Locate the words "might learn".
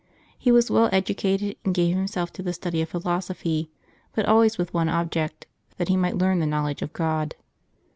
5.95-6.39